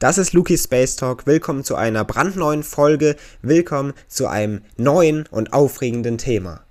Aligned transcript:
Das 0.00 0.16
ist 0.16 0.32
Luki 0.32 0.56
Space 0.56 0.96
Talk. 0.96 1.26
Willkommen 1.26 1.62
zu 1.62 1.76
einer 1.76 2.06
brandneuen 2.06 2.62
Folge. 2.62 3.16
Willkommen 3.42 3.92
zu 4.08 4.28
einem 4.28 4.62
neuen 4.78 5.26
und 5.26 5.52
aufregenden 5.52 6.16
Thema. 6.16 6.64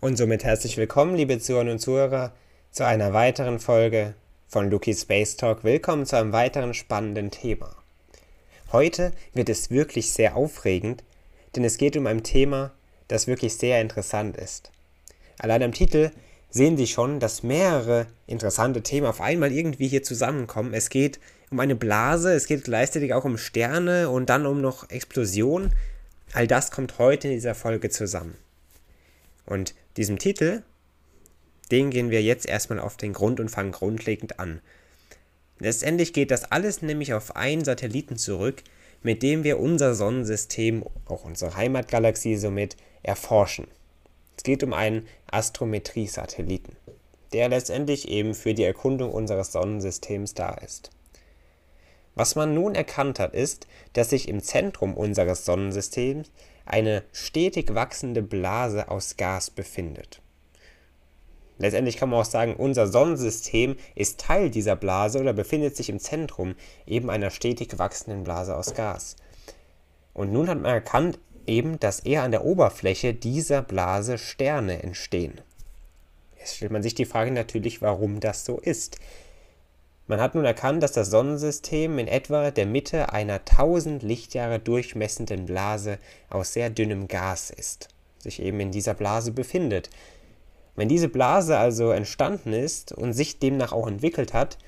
Und 0.00 0.18
somit 0.18 0.44
herzlich 0.44 0.76
willkommen, 0.76 1.14
liebe 1.14 1.38
Zuhörer 1.38 1.70
und 1.70 1.78
Zuhörer, 1.78 2.34
zu 2.72 2.84
einer 2.84 3.14
weiteren 3.14 3.58
Folge 3.58 4.12
von 4.48 4.70
Luki 4.70 4.92
Space 4.92 5.38
Talk. 5.38 5.64
Willkommen 5.64 6.04
zu 6.04 6.18
einem 6.18 6.34
weiteren 6.34 6.74
spannenden 6.74 7.30
Thema. 7.30 7.74
Heute 8.70 9.12
wird 9.32 9.48
es 9.48 9.70
wirklich 9.70 10.12
sehr 10.12 10.36
aufregend, 10.36 11.04
denn 11.56 11.64
es 11.64 11.78
geht 11.78 11.96
um 11.96 12.06
ein 12.06 12.22
Thema, 12.22 12.72
das 13.08 13.26
wirklich 13.26 13.56
sehr 13.56 13.80
interessant 13.80 14.36
ist. 14.36 14.70
Allein 15.38 15.62
am 15.62 15.72
Titel 15.72 16.10
sehen 16.52 16.76
Sie 16.76 16.86
schon, 16.86 17.18
dass 17.18 17.42
mehrere 17.42 18.06
interessante 18.26 18.82
Themen 18.82 19.06
auf 19.06 19.20
einmal 19.20 19.50
irgendwie 19.50 19.88
hier 19.88 20.02
zusammenkommen. 20.02 20.74
Es 20.74 20.90
geht 20.90 21.18
um 21.50 21.58
eine 21.58 21.74
Blase, 21.74 22.32
es 22.32 22.46
geht 22.46 22.64
gleichzeitig 22.64 23.14
auch 23.14 23.24
um 23.24 23.38
Sterne 23.38 24.10
und 24.10 24.28
dann 24.28 24.46
um 24.46 24.60
noch 24.60 24.88
Explosionen. 24.90 25.72
All 26.32 26.46
das 26.46 26.70
kommt 26.70 26.98
heute 26.98 27.28
in 27.28 27.34
dieser 27.34 27.54
Folge 27.54 27.90
zusammen. 27.90 28.36
Und 29.46 29.74
diesem 29.96 30.18
Titel, 30.18 30.62
den 31.70 31.90
gehen 31.90 32.10
wir 32.10 32.22
jetzt 32.22 32.46
erstmal 32.46 32.80
auf 32.80 32.96
den 32.96 33.14
Grund 33.14 33.40
und 33.40 33.48
fangen 33.48 33.72
grundlegend 33.72 34.38
an. 34.38 34.60
Letztendlich 35.58 36.12
geht 36.12 36.30
das 36.30 36.50
alles 36.52 36.82
nämlich 36.82 37.14
auf 37.14 37.34
einen 37.34 37.64
Satelliten 37.64 38.16
zurück, 38.16 38.62
mit 39.02 39.22
dem 39.22 39.42
wir 39.42 39.58
unser 39.58 39.94
Sonnensystem, 39.94 40.84
auch 41.06 41.24
unsere 41.24 41.56
Heimatgalaxie 41.56 42.36
somit, 42.36 42.76
erforschen. 43.02 43.66
Es 44.36 44.42
geht 44.42 44.62
um 44.62 44.72
einen 44.72 45.06
Astrometrie-Satelliten, 45.30 46.76
der 47.32 47.48
letztendlich 47.48 48.08
eben 48.08 48.34
für 48.34 48.54
die 48.54 48.64
Erkundung 48.64 49.12
unseres 49.12 49.52
Sonnensystems 49.52 50.34
da 50.34 50.50
ist. 50.54 50.90
Was 52.14 52.34
man 52.34 52.54
nun 52.54 52.74
erkannt 52.74 53.18
hat, 53.18 53.34
ist, 53.34 53.66
dass 53.94 54.10
sich 54.10 54.28
im 54.28 54.42
Zentrum 54.42 54.94
unseres 54.94 55.44
Sonnensystems 55.44 56.30
eine 56.66 57.02
stetig 57.12 57.74
wachsende 57.74 58.22
Blase 58.22 58.88
aus 58.88 59.16
Gas 59.16 59.50
befindet. 59.50 60.20
Letztendlich 61.58 61.96
kann 61.96 62.10
man 62.10 62.20
auch 62.20 62.26
sagen, 62.26 62.56
unser 62.56 62.88
Sonnensystem 62.88 63.76
ist 63.94 64.20
Teil 64.20 64.50
dieser 64.50 64.76
Blase 64.76 65.20
oder 65.20 65.32
befindet 65.32 65.76
sich 65.76 65.88
im 65.88 66.00
Zentrum 66.00 66.54
eben 66.86 67.08
einer 67.08 67.30
stetig 67.30 67.78
wachsenden 67.78 68.24
Blase 68.24 68.56
aus 68.56 68.74
Gas. 68.74 69.16
Und 70.12 70.32
nun 70.32 70.48
hat 70.48 70.60
man 70.60 70.72
erkannt, 70.72 71.18
eben, 71.46 71.78
dass 71.80 72.00
eher 72.00 72.22
an 72.22 72.30
der 72.30 72.44
Oberfläche 72.44 73.14
dieser 73.14 73.62
Blase 73.62 74.18
Sterne 74.18 74.82
entstehen. 74.82 75.40
Jetzt 76.38 76.56
stellt 76.56 76.72
man 76.72 76.82
sich 76.82 76.94
die 76.94 77.04
Frage 77.04 77.30
natürlich, 77.30 77.82
warum 77.82 78.20
das 78.20 78.44
so 78.44 78.58
ist. 78.58 78.98
Man 80.08 80.20
hat 80.20 80.34
nun 80.34 80.44
erkannt, 80.44 80.82
dass 80.82 80.92
das 80.92 81.10
Sonnensystem 81.10 81.98
in 81.98 82.08
etwa 82.08 82.50
der 82.50 82.66
Mitte 82.66 83.12
einer 83.12 83.34
1000 83.34 84.02
Lichtjahre 84.02 84.58
durchmessenden 84.58 85.46
Blase 85.46 85.98
aus 86.28 86.52
sehr 86.52 86.70
dünnem 86.70 87.06
Gas 87.06 87.50
ist, 87.50 87.88
sich 88.18 88.42
eben 88.42 88.58
in 88.58 88.72
dieser 88.72 88.94
Blase 88.94 89.30
befindet. 89.30 89.90
Wenn 90.74 90.88
diese 90.88 91.08
Blase 91.08 91.58
also 91.58 91.92
entstanden 91.92 92.52
ist 92.52 92.92
und 92.92 93.12
sich 93.12 93.38
demnach 93.38 93.72
auch 93.72 93.86
entwickelt 93.86 94.34
hat, 94.34 94.58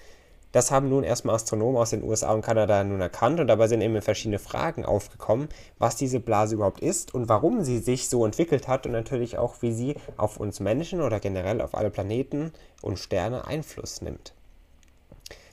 das 0.55 0.70
haben 0.70 0.88
nun 0.88 1.02
erstmal 1.02 1.34
Astronomen 1.34 1.77
aus 1.77 1.91
den 1.91 2.05
USA 2.05 2.33
und 2.33 2.42
Kanada 2.42 2.84
nun 2.84 3.00
erkannt 3.00 3.41
und 3.41 3.48
dabei 3.48 3.66
sind 3.66 3.80
eben 3.80 4.00
verschiedene 4.00 4.38
Fragen 4.38 4.84
aufgekommen, 4.84 5.48
was 5.78 5.97
diese 5.97 6.20
Blase 6.20 6.55
überhaupt 6.55 6.78
ist 6.78 7.12
und 7.12 7.28
warum 7.28 7.64
sie 7.64 7.80
sich 7.80 8.08
so 8.08 8.24
entwickelt 8.24 8.69
hat 8.69 8.86
und 8.86 8.92
natürlich 8.92 9.36
auch, 9.36 9.56
wie 9.62 9.72
sie 9.72 9.97
auf 10.16 10.36
uns 10.36 10.60
Menschen 10.60 11.02
oder 11.02 11.19
generell 11.19 11.60
auf 11.60 11.75
alle 11.75 11.91
Planeten 11.91 12.52
und 12.82 13.00
Sterne 13.00 13.48
Einfluss 13.48 14.00
nimmt. 14.00 14.32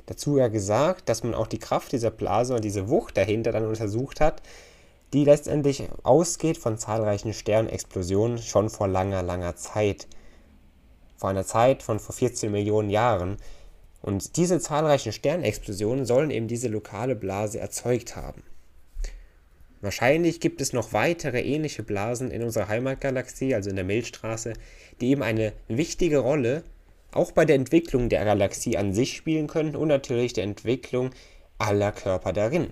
Dazu 0.05 0.37
ja 0.37 0.49
gesagt, 0.49 1.09
dass 1.09 1.23
man 1.23 1.33
auch 1.33 1.47
die 1.47 1.57
Kraft 1.57 1.93
dieser 1.93 2.11
Blase 2.11 2.53
und 2.53 2.63
diese 2.63 2.87
Wucht 2.87 3.17
dahinter 3.17 3.51
dann 3.51 3.65
untersucht 3.65 4.21
hat, 4.21 4.43
die 5.13 5.25
letztendlich 5.25 5.89
ausgeht 6.03 6.59
von 6.59 6.77
zahlreichen 6.77 7.33
Sternexplosionen 7.33 8.37
schon 8.37 8.69
vor 8.69 8.87
langer, 8.87 9.23
langer 9.23 9.55
Zeit. 9.55 10.05
Vor 11.17 11.31
einer 11.31 11.45
Zeit 11.45 11.81
von 11.81 11.99
vor 11.99 12.13
14 12.13 12.51
Millionen 12.51 12.91
Jahren 12.91 13.37
und 14.01 14.37
diese 14.37 14.59
zahlreichen 14.59 15.11
Sternexplosionen 15.11 16.05
sollen 16.05 16.31
eben 16.31 16.47
diese 16.47 16.67
lokale 16.67 17.15
Blase 17.15 17.59
erzeugt 17.59 18.15
haben. 18.15 18.43
Wahrscheinlich 19.81 20.39
gibt 20.39 20.61
es 20.61 20.73
noch 20.73 20.93
weitere 20.93 21.41
ähnliche 21.41 21.81
Blasen 21.81 22.29
in 22.29 22.43
unserer 22.43 22.67
Heimatgalaxie, 22.67 23.55
also 23.55 23.69
in 23.69 23.75
der 23.75 23.85
Milchstraße, 23.85 24.53
die 24.99 25.09
eben 25.09 25.23
eine 25.23 25.53
wichtige 25.67 26.19
Rolle 26.19 26.63
auch 27.11 27.31
bei 27.31 27.45
der 27.45 27.55
Entwicklung 27.55 28.07
der 28.07 28.23
Galaxie 28.23 28.77
an 28.77 28.93
sich 28.93 29.17
spielen 29.17 29.47
können 29.47 29.75
und 29.75 29.87
natürlich 29.87 30.33
der 30.33 30.43
Entwicklung 30.43 31.11
aller 31.57 31.91
Körper 31.91 32.31
darin. 32.31 32.71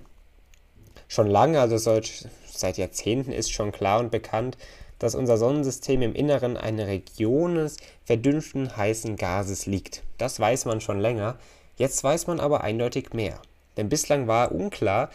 Schon 1.08 1.28
lange, 1.28 1.60
also 1.60 1.78
seit 1.78 2.78
Jahrzehnten, 2.78 3.32
ist 3.32 3.52
schon 3.52 3.72
klar 3.72 4.00
und 4.00 4.12
bekannt, 4.12 4.58
dass 5.00 5.16
unser 5.16 5.38
Sonnensystem 5.38 6.02
im 6.02 6.14
Inneren 6.14 6.58
eine 6.58 6.88
Region 6.88 7.56
des 7.56 7.78
verdünnten 8.06 8.76
heißen 8.76 9.16
Gases 9.16 9.66
liegt. 9.66 10.04
Das 10.18 10.40
weiß 10.40 10.66
man 10.66 10.82
schon 10.82 11.00
länger, 11.00 11.38
jetzt 11.78 12.04
weiß 12.04 12.28
man 12.28 12.40
aber 12.40 12.64
eindeutig 12.64 13.14
mehr. 13.14 13.40
Denn 13.78 13.90
bislang 13.90 14.28
war 14.28 14.52
unklar, 14.52 15.10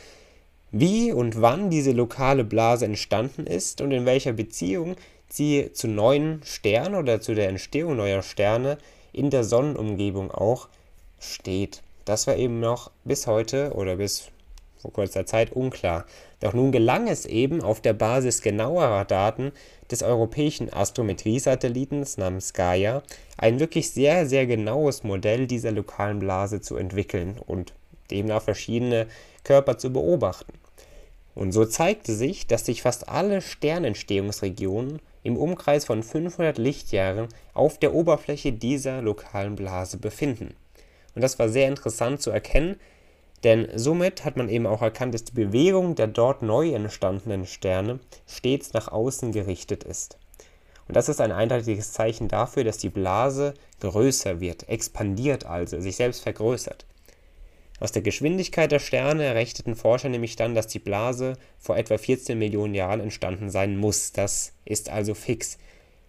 wie 0.70 1.12
und 1.12 1.40
wann 1.40 1.70
diese 1.70 1.92
lokale 1.92 2.42
Blase 2.42 2.86
entstanden 2.86 3.46
ist 3.46 3.80
und 3.80 3.92
in 3.92 4.06
welcher 4.06 4.32
Beziehung 4.32 4.96
sie 5.28 5.70
zu 5.72 5.86
neuen 5.86 6.40
Sternen 6.44 6.96
oder 6.96 7.20
zu 7.20 7.34
der 7.34 7.48
Entstehung 7.48 7.96
neuer 7.96 8.22
Sterne 8.22 8.78
in 9.12 9.30
der 9.30 9.44
Sonnenumgebung 9.44 10.30
auch 10.30 10.68
steht. 11.20 11.82
Das 12.04 12.26
war 12.26 12.36
eben 12.36 12.60
noch 12.60 12.90
bis 13.04 13.26
heute 13.26 13.72
oder 13.74 13.96
bis 13.96 14.30
vor 14.76 14.92
kurzer 14.92 15.26
Zeit 15.26 15.52
unklar. 15.52 16.06
Doch 16.44 16.52
nun 16.52 16.72
gelang 16.72 17.08
es 17.08 17.24
eben 17.24 17.62
auf 17.62 17.80
der 17.80 17.94
Basis 17.94 18.42
genauerer 18.42 19.06
Daten 19.06 19.50
des 19.90 20.02
europäischen 20.02 20.70
Astrometrie-Satellitens 20.70 22.18
namens 22.18 22.52
Gaia 22.52 23.02
ein 23.38 23.60
wirklich 23.60 23.92
sehr, 23.92 24.26
sehr 24.26 24.46
genaues 24.46 25.04
Modell 25.04 25.46
dieser 25.46 25.72
lokalen 25.72 26.18
Blase 26.18 26.60
zu 26.60 26.76
entwickeln 26.76 27.40
und 27.46 27.72
demnach 28.10 28.42
verschiedene 28.42 29.06
Körper 29.42 29.78
zu 29.78 29.90
beobachten. 29.90 30.52
Und 31.34 31.52
so 31.52 31.64
zeigte 31.64 32.12
sich, 32.12 32.46
dass 32.46 32.66
sich 32.66 32.82
fast 32.82 33.08
alle 33.08 33.40
Sternentstehungsregionen 33.40 35.00
im 35.22 35.38
Umkreis 35.38 35.86
von 35.86 36.02
500 36.02 36.58
Lichtjahren 36.58 37.28
auf 37.54 37.78
der 37.78 37.94
Oberfläche 37.94 38.52
dieser 38.52 39.00
lokalen 39.00 39.56
Blase 39.56 39.96
befinden. 39.96 40.54
Und 41.14 41.22
das 41.22 41.38
war 41.38 41.48
sehr 41.48 41.68
interessant 41.68 42.20
zu 42.20 42.30
erkennen, 42.30 42.76
denn 43.44 43.68
somit 43.74 44.24
hat 44.24 44.36
man 44.36 44.48
eben 44.48 44.66
auch 44.66 44.82
erkannt, 44.82 45.14
dass 45.14 45.24
die 45.24 45.32
Bewegung 45.32 45.94
der 45.94 46.06
dort 46.06 46.42
neu 46.42 46.72
entstandenen 46.72 47.46
Sterne 47.46 48.00
stets 48.26 48.72
nach 48.72 48.88
außen 48.88 49.32
gerichtet 49.32 49.84
ist. 49.84 50.18
Und 50.88 50.96
das 50.96 51.08
ist 51.08 51.20
ein 51.20 51.32
eindeutiges 51.32 51.92
Zeichen 51.92 52.28
dafür, 52.28 52.64
dass 52.64 52.78
die 52.78 52.90
Blase 52.90 53.54
größer 53.80 54.40
wird, 54.40 54.68
expandiert 54.68 55.46
also, 55.46 55.80
sich 55.80 55.96
selbst 55.96 56.22
vergrößert. 56.22 56.86
Aus 57.80 57.92
der 57.92 58.02
Geschwindigkeit 58.02 58.70
der 58.70 58.78
Sterne 58.78 59.24
errechneten 59.24 59.76
Forscher 59.76 60.08
nämlich 60.08 60.36
dann, 60.36 60.54
dass 60.54 60.66
die 60.68 60.78
Blase 60.78 61.34
vor 61.58 61.76
etwa 61.76 61.98
14 61.98 62.38
Millionen 62.38 62.74
Jahren 62.74 63.00
entstanden 63.00 63.50
sein 63.50 63.76
muss. 63.76 64.12
Das 64.12 64.52
ist 64.64 64.90
also 64.90 65.14
fix. 65.14 65.58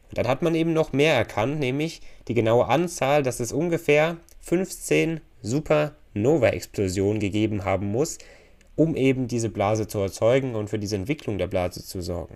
Und 0.09 0.17
dann 0.19 0.27
hat 0.27 0.41
man 0.41 0.55
eben 0.55 0.73
noch 0.73 0.93
mehr 0.93 1.15
erkannt, 1.15 1.59
nämlich 1.59 2.01
die 2.27 2.35
genaue 2.35 2.67
Anzahl, 2.67 3.23
dass 3.23 3.39
es 3.39 3.51
ungefähr 3.51 4.17
15 4.41 5.21
Super 5.41 5.95
Nova-Explosion 6.15 7.19
gegeben 7.19 7.63
haben 7.65 7.87
muss, 7.87 8.17
um 8.75 8.95
eben 8.95 9.27
diese 9.27 9.49
Blase 9.49 9.87
zu 9.87 9.99
erzeugen 9.99 10.55
und 10.55 10.69
für 10.69 10.79
diese 10.79 10.95
Entwicklung 10.95 11.37
der 11.37 11.47
Blase 11.47 11.83
zu 11.83 12.01
sorgen. 12.01 12.35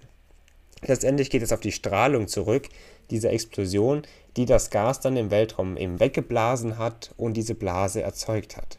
Letztendlich 0.85 1.29
geht 1.29 1.41
es 1.41 1.51
auf 1.51 1.59
die 1.59 1.71
Strahlung 1.71 2.27
zurück, 2.27 2.69
dieser 3.09 3.31
Explosion, 3.31 4.03
die 4.37 4.45
das 4.45 4.69
Gas 4.69 4.99
dann 4.99 5.17
im 5.17 5.31
Weltraum 5.31 5.75
eben 5.75 5.99
weggeblasen 5.99 6.77
hat 6.77 7.13
und 7.17 7.35
diese 7.35 7.55
Blase 7.55 8.01
erzeugt 8.01 8.55
hat. 8.55 8.77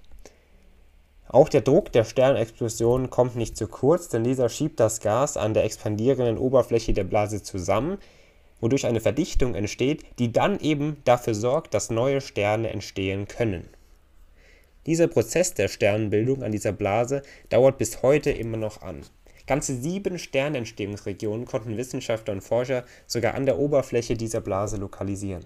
Auch 1.28 1.48
der 1.48 1.60
Druck 1.60 1.92
der 1.92 2.04
Sternexplosion 2.04 3.10
kommt 3.10 3.36
nicht 3.36 3.56
zu 3.56 3.69
kurz, 3.69 4.08
denn 4.08 4.25
dieser 4.25 4.48
schiebt 4.48 4.80
das 4.80 5.00
Gas 5.00 5.36
an 5.36 5.54
der 5.54 5.64
expandierenden 5.64 6.38
Oberfläche 6.38 6.92
der 6.92 7.04
Blase 7.04 7.42
zusammen, 7.42 7.98
wodurch 8.60 8.86
eine 8.86 9.00
Verdichtung 9.00 9.54
entsteht, 9.54 10.04
die 10.19 10.32
dann 10.32 10.58
eben 10.58 10.96
dafür 11.04 11.34
sorgt, 11.34 11.75
dass 11.75 11.90
neue 11.90 12.20
Sterne 12.20 12.70
entstehen 12.70 13.28
können. 13.28 13.69
Dieser 14.90 15.06
Prozess 15.06 15.54
der 15.54 15.69
Sternenbildung 15.69 16.42
an 16.42 16.50
dieser 16.50 16.72
Blase 16.72 17.22
dauert 17.48 17.78
bis 17.78 18.02
heute 18.02 18.32
immer 18.32 18.56
noch 18.56 18.82
an. 18.82 19.02
Ganze 19.46 19.76
sieben 19.76 20.19
Sternentstehungsregionen 20.19 21.46
konnten 21.46 21.76
Wissenschaftler 21.76 22.34
und 22.34 22.40
Forscher 22.40 22.82
sogar 23.06 23.34
an 23.34 23.46
der 23.46 23.60
Oberfläche 23.60 24.16
dieser 24.16 24.40
Blase 24.40 24.78
lokalisieren. 24.78 25.44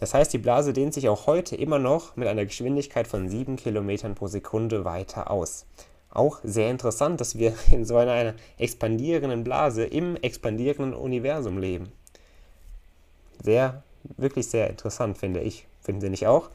Das 0.00 0.14
heißt, 0.14 0.32
die 0.32 0.38
Blase 0.38 0.72
dehnt 0.72 0.94
sich 0.94 1.08
auch 1.08 1.28
heute 1.28 1.54
immer 1.54 1.78
noch 1.78 2.16
mit 2.16 2.26
einer 2.26 2.44
Geschwindigkeit 2.44 3.06
von 3.06 3.28
7 3.28 3.54
km 3.54 4.16
pro 4.16 4.26
Sekunde 4.26 4.84
weiter 4.84 5.30
aus. 5.30 5.64
Auch 6.10 6.40
sehr 6.42 6.72
interessant, 6.72 7.20
dass 7.20 7.38
wir 7.38 7.54
in 7.70 7.84
so 7.84 7.98
einer 7.98 8.34
expandierenden 8.58 9.44
Blase 9.44 9.84
im 9.84 10.16
expandierenden 10.16 10.92
Universum 10.92 11.58
leben. 11.58 11.92
Sehr, 13.44 13.84
wirklich 14.16 14.48
sehr 14.48 14.70
interessant, 14.70 15.18
finde 15.18 15.38
ich. 15.38 15.68
Finden 15.82 16.00
Sie 16.00 16.10
nicht 16.10 16.26
auch? 16.26 16.50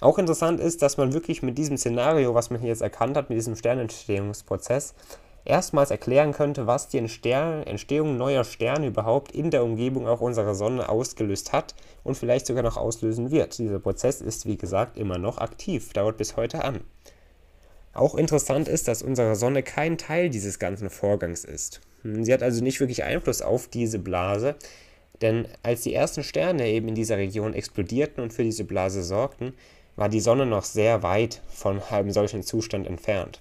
Auch 0.00 0.18
interessant 0.18 0.60
ist, 0.60 0.82
dass 0.82 0.96
man 0.96 1.12
wirklich 1.12 1.42
mit 1.42 1.56
diesem 1.56 1.76
Szenario, 1.76 2.34
was 2.34 2.50
man 2.50 2.60
hier 2.60 2.68
jetzt 2.68 2.82
erkannt 2.82 3.16
hat, 3.16 3.30
mit 3.30 3.38
diesem 3.38 3.56
Sternentstehungsprozess, 3.56 4.94
erstmals 5.44 5.90
erklären 5.90 6.32
könnte, 6.32 6.66
was 6.66 6.88
die 6.88 6.98
Entstehung 6.98 8.16
neuer 8.16 8.44
Sterne 8.44 8.86
überhaupt 8.86 9.32
in 9.32 9.50
der 9.50 9.62
Umgebung 9.62 10.06
auch 10.08 10.20
unserer 10.20 10.54
Sonne 10.54 10.88
ausgelöst 10.88 11.52
hat 11.52 11.74
und 12.02 12.16
vielleicht 12.16 12.46
sogar 12.46 12.62
noch 12.62 12.76
auslösen 12.76 13.30
wird. 13.30 13.58
Dieser 13.58 13.78
Prozess 13.78 14.20
ist, 14.20 14.46
wie 14.46 14.56
gesagt, 14.56 14.96
immer 14.96 15.18
noch 15.18 15.38
aktiv, 15.38 15.92
dauert 15.92 16.16
bis 16.16 16.36
heute 16.36 16.64
an. 16.64 16.80
Auch 17.92 18.16
interessant 18.16 18.68
ist, 18.68 18.88
dass 18.88 19.02
unsere 19.02 19.36
Sonne 19.36 19.62
kein 19.62 19.98
Teil 19.98 20.28
dieses 20.28 20.58
ganzen 20.58 20.90
Vorgangs 20.90 21.44
ist. 21.44 21.80
Sie 22.02 22.32
hat 22.32 22.42
also 22.42 22.62
nicht 22.62 22.80
wirklich 22.80 23.04
Einfluss 23.04 23.40
auf 23.40 23.68
diese 23.68 23.98
Blase, 23.98 24.56
denn 25.22 25.46
als 25.62 25.82
die 25.82 25.94
ersten 25.94 26.24
Sterne 26.24 26.68
eben 26.68 26.88
in 26.88 26.94
dieser 26.94 27.18
Region 27.18 27.54
explodierten 27.54 28.22
und 28.22 28.32
für 28.32 28.42
diese 28.42 28.64
Blase 28.64 29.02
sorgten, 29.04 29.54
war 29.96 30.08
die 30.08 30.20
Sonne 30.20 30.46
noch 30.46 30.64
sehr 30.64 31.02
weit 31.02 31.40
von 31.48 31.82
einem 31.82 32.10
solchen 32.10 32.42
Zustand 32.42 32.86
entfernt. 32.86 33.40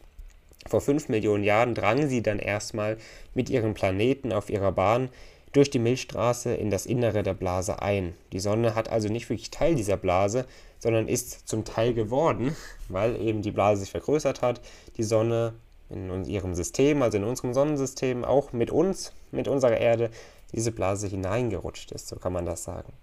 Vor 0.68 0.82
5 0.82 1.10
Millionen 1.10 1.44
Jahren 1.44 1.76
drang 1.76 2.08
sie 2.08 2.22
dann 2.22 2.40
erstmal 2.40 2.98
mit 3.34 3.50
ihren 3.50 3.74
Planeten 3.74 4.32
auf 4.32 4.50
ihrer 4.50 4.72
Bahn 4.72 5.10
durch 5.52 5.70
die 5.70 5.80
Milchstraße 5.80 6.54
in 6.54 6.70
das 6.70 6.86
Innere 6.86 7.22
der 7.22 7.34
Blase 7.34 7.82
ein. 7.82 8.16
Die 8.32 8.40
Sonne 8.40 8.76
hat 8.76 8.90
also 8.90 9.08
nicht 9.08 9.30
wirklich 9.30 9.52
Teil 9.52 9.76
dieser 9.76 9.98
Blase, 9.98 10.46
sondern 10.80 11.08
ist 11.08 11.48
zum 11.48 11.64
Teil 11.64 11.94
geworden, 11.94 12.56
weil 12.90 13.22
eben 13.22 13.42
die 13.42 13.52
Blase 13.52 13.82
sich 13.82 13.92
vergrößert 13.92 14.42
hat, 14.42 14.62
die 14.98 15.04
Sonne 15.04 15.54
in 15.90 16.26
ihrem 16.26 16.56
System, 16.56 17.02
also 17.04 17.18
in 17.18 17.24
unserem 17.24 17.54
Sonnensystem, 17.54 18.26
auch 18.26 18.52
mit 18.52 18.72
uns, 18.72 19.14
mit 19.32 19.48
unserer 19.48 19.78
Erde, 19.78 20.10
diese 20.52 20.72
Blase 20.72 21.08
hineingerutscht 21.08 21.92
ist, 21.92 22.08
so 22.08 22.16
kann 22.16 22.34
man 22.34 22.46
das 22.46 22.64
sagen. 22.64 22.94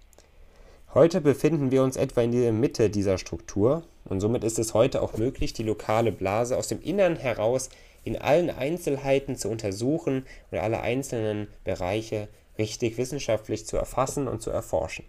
Heute 0.93 1.21
befinden 1.21 1.71
wir 1.71 1.83
uns 1.83 1.95
etwa 1.95 2.21
in 2.21 2.33
der 2.33 2.51
Mitte 2.51 2.89
dieser 2.89 3.17
Struktur 3.17 3.83
und 4.03 4.19
somit 4.19 4.43
ist 4.43 4.59
es 4.59 4.73
heute 4.73 5.01
auch 5.01 5.15
möglich, 5.15 5.53
die 5.53 5.63
lokale 5.63 6.11
Blase 6.11 6.57
aus 6.57 6.67
dem 6.67 6.81
Innern 6.81 7.15
heraus 7.15 7.69
in 8.03 8.17
allen 8.17 8.49
Einzelheiten 8.49 9.37
zu 9.37 9.47
untersuchen 9.47 10.25
und 10.51 10.57
alle 10.57 10.81
einzelnen 10.81 11.47
Bereiche 11.63 12.27
richtig 12.57 12.97
wissenschaftlich 12.97 13.65
zu 13.65 13.77
erfassen 13.77 14.27
und 14.27 14.41
zu 14.41 14.49
erforschen. 14.49 15.05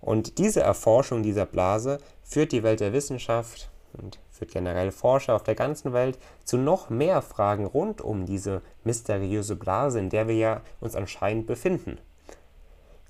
Und 0.00 0.38
diese 0.38 0.62
Erforschung 0.62 1.22
dieser 1.22 1.46
Blase 1.46 1.98
führt 2.24 2.50
die 2.50 2.64
Welt 2.64 2.80
der 2.80 2.92
Wissenschaft 2.92 3.70
und 3.92 4.18
führt 4.32 4.50
generell 4.50 4.90
Forscher 4.90 5.36
auf 5.36 5.44
der 5.44 5.54
ganzen 5.54 5.92
Welt 5.92 6.18
zu 6.42 6.56
noch 6.56 6.90
mehr 6.90 7.22
Fragen 7.22 7.66
rund 7.66 8.00
um 8.00 8.26
diese 8.26 8.62
mysteriöse 8.82 9.54
Blase, 9.54 10.00
in 10.00 10.10
der 10.10 10.26
wir 10.26 10.34
ja 10.34 10.60
uns 10.80 10.96
anscheinend 10.96 11.46
befinden. 11.46 11.98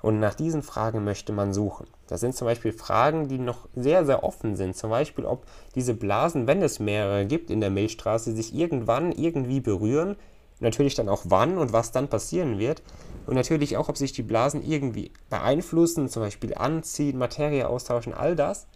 Und 0.02 0.18
nach 0.18 0.34
diesen 0.34 0.62
Fragen 0.62 1.04
möchte 1.04 1.32
man 1.32 1.54
suchen. 1.54 1.86
Das 2.08 2.20
sind 2.20 2.34
zum 2.34 2.46
Beispiel 2.46 2.72
Fragen, 2.72 3.28
die 3.28 3.38
noch 3.38 3.68
sehr, 3.76 4.04
sehr 4.04 4.24
offen 4.24 4.56
sind. 4.56 4.76
Zum 4.76 4.90
Beispiel, 4.90 5.24
ob 5.24 5.46
diese 5.76 5.94
Blasen, 5.94 6.48
wenn 6.48 6.60
es 6.60 6.80
mehrere 6.80 7.24
gibt 7.24 7.50
in 7.50 7.60
der 7.60 7.70
Milchstraße, 7.70 8.32
sich 8.32 8.52
irgendwann 8.52 9.12
irgendwie 9.12 9.60
berühren. 9.60 10.16
Natürlich 10.58 10.96
dann 10.96 11.08
auch 11.08 11.22
wann 11.26 11.56
und 11.56 11.72
was 11.72 11.92
dann 11.92 12.08
passieren 12.08 12.58
wird. 12.58 12.82
Und 13.26 13.36
natürlich 13.36 13.76
auch, 13.76 13.88
ob 13.88 13.96
sich 13.96 14.12
die 14.12 14.24
Blasen 14.24 14.64
irgendwie 14.64 15.12
beeinflussen, 15.30 16.08
zum 16.08 16.22
Beispiel 16.22 16.54
anziehen, 16.54 17.16
Materie 17.16 17.68
austauschen, 17.68 18.12
all 18.12 18.34
das. 18.34 18.66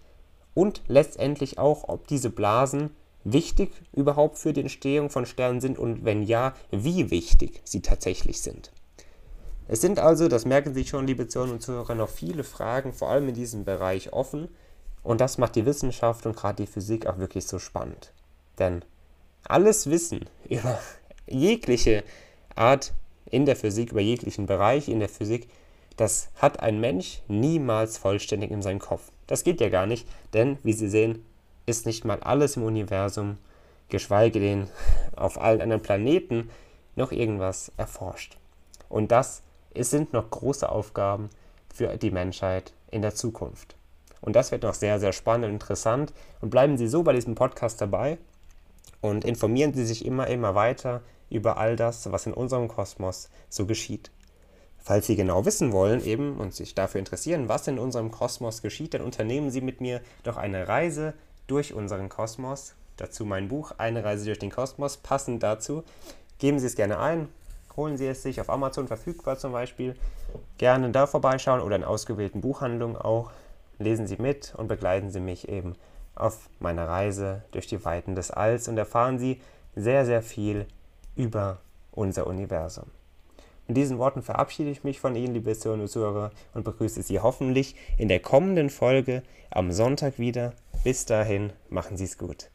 Und 0.55 0.83
letztendlich 0.87 1.59
auch, 1.59 1.89
ob 1.89 2.07
diese 2.07 2.31
Blasen 2.31 2.91
wichtig 3.25 3.73
überhaupt 3.93 4.39
für 4.39 4.53
die 4.53 4.61
Entstehung 4.61 5.11
von 5.11 5.27
Sternen 5.27 5.61
sind 5.61 5.77
und 5.77 6.05
wenn 6.05 6.23
ja, 6.23 6.55
wie 6.71 7.11
wichtig 7.11 7.61
sie 7.65 7.83
tatsächlich 7.83 8.41
sind. 8.41 8.71
Es 9.69 9.81
sind 9.81 9.99
also, 9.99 10.29
das 10.29 10.45
merken 10.45 10.75
Sie 10.75 10.85
schon, 10.85 11.07
liebe 11.07 11.27
Zuhörer 11.27 11.53
und 11.53 11.63
Zuhörer, 11.63 11.95
noch 11.95 12.09
viele 12.09 12.45
Fragen, 12.45 12.93
vor 12.93 13.11
allem 13.11 13.29
in 13.29 13.35
diesem 13.35 13.65
Bereich 13.65 14.13
offen. 14.13 14.49
Und 15.03 15.21
das 15.21 15.39
macht 15.39 15.57
die 15.57 15.67
Wissenschaft 15.67 16.27
und 16.27 16.37
gerade 16.37 16.63
die 16.63 16.71
Physik 16.71 17.07
auch 17.07 17.19
wirklich 17.19 17.47
so 17.47 17.59
spannend. 17.59 18.13
Denn 18.59 18.85
alles 19.45 19.91
Wissen 19.91 20.27
über 20.49 20.79
jegliche 21.27 22.05
Art 22.55 22.93
in 23.29 23.45
der 23.45 23.57
Physik, 23.57 23.91
über 23.91 24.01
jeglichen 24.01 24.47
Bereich 24.47 24.89
in 24.89 25.01
der 25.01 25.09
Physik, 25.09 25.49
das 25.97 26.29
hat 26.37 26.61
ein 26.61 26.81
Mensch 26.81 27.23
niemals 27.27 27.99
vollständig 27.99 28.51
in 28.51 28.63
seinem 28.63 28.79
Kopf. 28.79 29.11
Das 29.27 29.45
geht 29.45 29.61
ja 29.61 29.69
gar 29.69 29.87
nicht, 29.87 30.07
denn, 30.35 30.59
wie 30.63 30.75
Sie 30.75 30.89
sehen, 30.89 31.25
ist 31.65 31.87
nicht 31.87 32.05
mal 32.05 32.21
alles 32.21 32.57
im 32.57 32.63
Universum, 32.63 33.39
geschweige 33.89 34.39
denn 34.39 34.69
auf 35.17 35.41
allen 35.41 35.61
anderen 35.61 35.83
Planeten, 35.83 36.51
noch 36.95 37.13
irgendwas 37.13 37.73
erforscht. 37.77 38.37
Und 38.89 39.11
das 39.11 39.43
es 39.77 39.91
sind 39.91 40.13
noch 40.13 40.31
große 40.31 40.69
Aufgaben 40.69 41.31
für 41.73 41.97
die 41.97 42.11
Menschheit 42.11 42.73
in 42.91 43.03
der 43.03 43.15
Zukunft. 43.15 43.77
Und 44.21 44.35
das 44.35 44.51
wird 44.51 44.63
noch 44.63 44.75
sehr, 44.75 44.99
sehr 44.99 45.13
spannend 45.13 45.47
und 45.47 45.53
interessant. 45.53 46.13
Und 46.41 46.51
bleiben 46.51 46.79
Sie 46.79 46.89
so 46.89 47.03
bei 47.03 47.13
diesem 47.13 47.35
Podcast 47.35 47.81
dabei 47.81 48.19
und 49.01 49.25
informieren 49.25 49.75
Sie 49.75 49.85
sich 49.85 50.05
immer, 50.05 50.27
immer 50.27 50.55
weiter 50.55 51.03
über 51.31 51.59
all 51.59 51.77
das, 51.77 52.11
was 52.11 52.27
in 52.27 52.33
unserem 52.33 52.69
Kosmos 52.69 53.29
so 53.49 53.67
geschieht. 53.67 54.11
Falls 54.79 55.07
Sie 55.07 55.17
genau 55.17 55.45
wissen 55.45 55.73
wollen 55.73 56.05
eben 56.05 56.37
und 56.39 56.55
sich 56.55 56.75
dafür 56.75 57.01
interessieren, 57.01 57.49
was 57.49 57.67
in 57.67 57.79
unserem 57.79 58.11
Kosmos 58.11 58.63
geschieht, 58.63 58.95
dann 58.95 59.03
unternehmen 59.03 59.51
Sie 59.51 59.61
mit 59.61 59.81
mir 59.81 60.01
doch 60.23 60.37
eine 60.37 60.69
Reise 60.69 61.15
durch 61.47 61.75
unseren 61.75 62.09
Kosmos. 62.09 62.75
Dazu 62.97 63.25
mein 63.25 63.49
Buch 63.49 63.73
Eine 63.79 64.05
Reise 64.05 64.25
durch 64.27 64.39
den 64.39 64.51
Kosmos, 64.51 64.97
passend 64.97 65.43
dazu. 65.43 65.83
Geben 66.39 66.59
Sie 66.59 66.67
es 66.67 66.77
gerne 66.77 66.99
ein, 66.99 67.29
holen 67.77 67.97
Sie 67.97 68.07
es 68.07 68.23
sich 68.23 68.41
auf 68.41 68.51
Amazon 68.51 68.87
verfügbar 68.87 69.39
zum 69.39 69.53
Beispiel. 69.53 69.95
Gerne 70.59 70.91
da 70.91 71.07
vorbeischauen 71.07 71.61
oder 71.61 71.77
in 71.77 71.85
ausgewählten 71.85 72.41
Buchhandlungen 72.41 72.97
auch. 72.97 73.31
Lesen 73.79 74.07
Sie 74.07 74.17
mit 74.17 74.55
und 74.57 74.69
begleiten 74.69 75.11
Sie 75.11 75.21
mich 75.21 75.49
eben 75.49 75.75
auf 76.15 76.49
meiner 76.61 76.89
Reise 76.89 77.43
durch 77.53 77.67
die 77.67 77.85
Weiten 77.85 78.15
des 78.15 78.31
Alls 78.31 78.69
und 78.69 78.79
erfahren 78.79 79.19
Sie 79.19 79.41
sehr, 79.75 80.07
sehr 80.07 80.23
viel 80.23 80.67
über 81.15 81.59
unser 81.93 82.27
Universum. 82.27 82.87
Mit 83.69 83.77
diesen 83.77 83.99
Worten 83.99 84.23
verabschiede 84.23 84.71
ich 84.71 84.85
mich 84.85 85.01
von 85.01 85.17
Ihnen, 85.17 85.35
liebe 85.35 85.57
Zuhörer 85.59 85.81
und 85.81 85.89
Zuhörer, 85.89 86.31
und 86.55 86.65
begrüße 86.65 87.03
Sie 87.03 87.21
hoffentlich 87.21 87.75
in 87.99 88.09
der 88.09 88.21
kommenden 88.21 88.71
Folge 88.71 89.23
am 89.51 89.73
Sonntag 89.73 90.19
wieder. 90.19 90.53
Bis 90.85 91.05
dahin, 91.05 91.53
machen 91.69 91.97
Sie 91.97 92.05
es 92.05 92.17
gut. 92.17 92.49